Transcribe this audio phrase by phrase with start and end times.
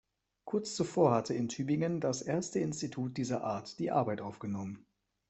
[0.45, 4.83] Kurz zuvor hatte in Tübingen das erste Institut dieser Art die Arbeit aufgenommen.